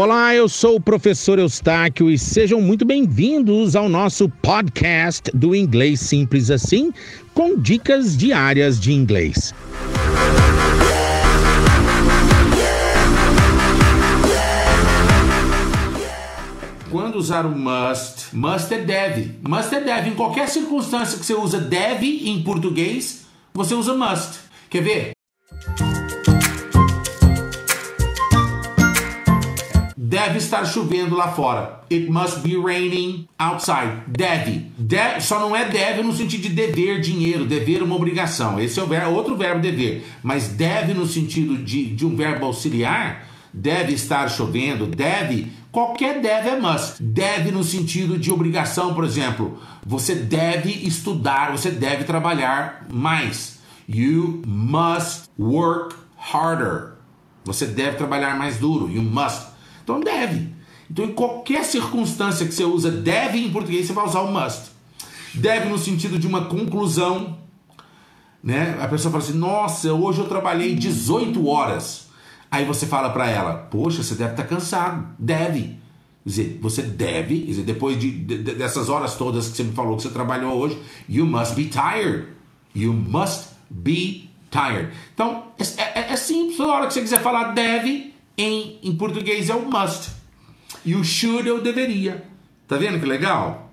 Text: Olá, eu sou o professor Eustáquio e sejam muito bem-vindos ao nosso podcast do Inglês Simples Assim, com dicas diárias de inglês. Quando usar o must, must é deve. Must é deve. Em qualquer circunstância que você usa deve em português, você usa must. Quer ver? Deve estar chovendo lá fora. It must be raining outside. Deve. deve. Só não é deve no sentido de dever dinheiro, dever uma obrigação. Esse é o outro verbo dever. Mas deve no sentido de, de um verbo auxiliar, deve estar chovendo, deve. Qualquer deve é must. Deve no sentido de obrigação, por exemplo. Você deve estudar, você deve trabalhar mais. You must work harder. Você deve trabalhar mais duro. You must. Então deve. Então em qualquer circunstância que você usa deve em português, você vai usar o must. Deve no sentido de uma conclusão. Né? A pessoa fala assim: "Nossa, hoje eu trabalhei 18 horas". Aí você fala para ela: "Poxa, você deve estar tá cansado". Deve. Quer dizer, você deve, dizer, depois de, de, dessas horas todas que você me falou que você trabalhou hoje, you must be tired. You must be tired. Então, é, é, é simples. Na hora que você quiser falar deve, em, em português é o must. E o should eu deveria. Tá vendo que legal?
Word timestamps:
Olá, 0.00 0.32
eu 0.32 0.48
sou 0.48 0.76
o 0.76 0.80
professor 0.80 1.40
Eustáquio 1.40 2.08
e 2.08 2.16
sejam 2.16 2.60
muito 2.60 2.84
bem-vindos 2.84 3.74
ao 3.74 3.88
nosso 3.88 4.28
podcast 4.28 5.28
do 5.34 5.56
Inglês 5.56 5.98
Simples 5.98 6.52
Assim, 6.52 6.92
com 7.34 7.58
dicas 7.58 8.16
diárias 8.16 8.78
de 8.78 8.92
inglês. 8.92 9.52
Quando 16.92 17.16
usar 17.16 17.44
o 17.44 17.50
must, 17.50 18.36
must 18.36 18.72
é 18.72 18.78
deve. 18.78 19.36
Must 19.42 19.74
é 19.74 19.80
deve. 19.80 20.10
Em 20.10 20.14
qualquer 20.14 20.48
circunstância 20.48 21.18
que 21.18 21.26
você 21.26 21.34
usa 21.34 21.58
deve 21.58 22.28
em 22.30 22.40
português, 22.44 23.26
você 23.52 23.74
usa 23.74 23.94
must. 23.94 24.38
Quer 24.70 24.80
ver? 24.80 25.10
Deve 30.28 30.40
estar 30.40 30.66
chovendo 30.66 31.16
lá 31.16 31.28
fora. 31.28 31.80
It 31.90 32.10
must 32.10 32.40
be 32.40 32.54
raining 32.54 33.26
outside. 33.38 34.02
Deve. 34.06 34.66
deve. 34.76 35.22
Só 35.22 35.40
não 35.40 35.56
é 35.56 35.64
deve 35.64 36.02
no 36.02 36.12
sentido 36.12 36.42
de 36.42 36.48
dever 36.50 37.00
dinheiro, 37.00 37.46
dever 37.46 37.82
uma 37.82 37.96
obrigação. 37.96 38.60
Esse 38.60 38.78
é 38.78 38.82
o 38.82 39.14
outro 39.14 39.38
verbo 39.38 39.62
dever. 39.62 40.04
Mas 40.22 40.48
deve 40.48 40.92
no 40.92 41.06
sentido 41.06 41.56
de, 41.56 41.86
de 41.86 42.04
um 42.04 42.14
verbo 42.14 42.44
auxiliar, 42.44 43.26
deve 43.54 43.94
estar 43.94 44.28
chovendo, 44.28 44.86
deve. 44.86 45.50
Qualquer 45.72 46.20
deve 46.20 46.50
é 46.50 46.60
must. 46.60 47.02
Deve 47.02 47.50
no 47.50 47.64
sentido 47.64 48.18
de 48.18 48.30
obrigação, 48.30 48.92
por 48.92 49.04
exemplo. 49.04 49.58
Você 49.86 50.14
deve 50.14 50.70
estudar, 50.86 51.52
você 51.52 51.70
deve 51.70 52.04
trabalhar 52.04 52.86
mais. 52.92 53.60
You 53.88 54.42
must 54.46 55.22
work 55.38 55.96
harder. 56.18 56.98
Você 57.46 57.64
deve 57.64 57.96
trabalhar 57.96 58.36
mais 58.36 58.58
duro. 58.58 58.90
You 58.90 59.00
must. 59.00 59.56
Então 59.88 60.00
deve. 60.00 60.52
Então 60.90 61.06
em 61.06 61.12
qualquer 61.12 61.64
circunstância 61.64 62.46
que 62.46 62.52
você 62.52 62.64
usa 62.64 62.90
deve 62.90 63.38
em 63.38 63.50
português, 63.50 63.86
você 63.86 63.94
vai 63.94 64.04
usar 64.04 64.20
o 64.20 64.30
must. 64.30 64.70
Deve 65.34 65.70
no 65.70 65.78
sentido 65.78 66.18
de 66.18 66.26
uma 66.26 66.44
conclusão. 66.44 67.38
Né? 68.42 68.76
A 68.80 68.86
pessoa 68.86 69.10
fala 69.10 69.24
assim: 69.24 69.38
"Nossa, 69.38 69.92
hoje 69.94 70.20
eu 70.20 70.28
trabalhei 70.28 70.74
18 70.74 71.46
horas". 71.48 72.08
Aí 72.50 72.66
você 72.66 72.86
fala 72.86 73.08
para 73.10 73.30
ela: 73.30 73.54
"Poxa, 73.54 74.02
você 74.02 74.14
deve 74.14 74.32
estar 74.32 74.42
tá 74.42 74.48
cansado". 74.48 75.08
Deve. 75.18 75.78
Quer 76.22 76.30
dizer, 76.30 76.58
você 76.60 76.82
deve, 76.82 77.38
dizer, 77.44 77.62
depois 77.62 77.98
de, 77.98 78.10
de, 78.10 78.38
dessas 78.54 78.90
horas 78.90 79.14
todas 79.14 79.48
que 79.48 79.56
você 79.56 79.62
me 79.62 79.72
falou 79.72 79.96
que 79.96 80.02
você 80.02 80.10
trabalhou 80.10 80.58
hoje, 80.58 80.78
you 81.08 81.24
must 81.24 81.54
be 81.54 81.64
tired. 81.64 82.26
You 82.74 82.92
must 82.92 83.48
be 83.70 84.28
tired. 84.50 84.90
Então, 85.14 85.44
é, 85.58 85.82
é, 86.00 86.12
é 86.12 86.16
simples. 86.16 86.58
Na 86.58 86.66
hora 86.66 86.86
que 86.86 86.92
você 86.92 87.00
quiser 87.00 87.22
falar 87.22 87.52
deve, 87.54 88.12
em, 88.38 88.78
em 88.82 88.96
português 88.96 89.50
é 89.50 89.54
o 89.54 89.68
must. 89.68 90.10
E 90.84 90.94
o 90.94 91.04
should 91.04 91.46
eu 91.46 91.60
deveria. 91.60 92.24
Tá 92.68 92.76
vendo 92.76 93.00
que 93.00 93.06
legal? 93.06 93.67